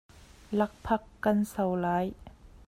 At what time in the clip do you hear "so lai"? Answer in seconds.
1.45-2.05